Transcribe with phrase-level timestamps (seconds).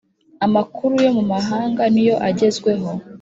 [0.45, 2.89] Amakuru yo mu mahanga niyo agezweho